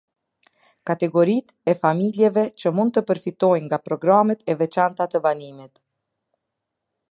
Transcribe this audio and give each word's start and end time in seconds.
Kategoritë 0.89 1.53
e 1.73 1.75
familjeve 1.81 2.45
që 2.63 2.73
mund 2.79 2.95
të 2.95 3.05
përfitojnë 3.11 3.63
nga 3.69 3.81
programet 3.91 4.43
e 4.55 4.59
veçanta 4.65 5.11
të 5.13 5.25
banimit. 5.29 5.85